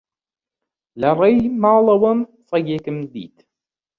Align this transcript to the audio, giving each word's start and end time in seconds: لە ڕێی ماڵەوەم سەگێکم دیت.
لە 1.01 1.09
ڕێی 1.19 1.39
ماڵەوەم 1.61 2.19
سەگێکم 2.49 2.97
دیت. 3.13 3.37